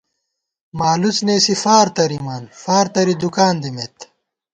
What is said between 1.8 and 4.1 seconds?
تَرِمان، فار تَرِی دُکان دِمېت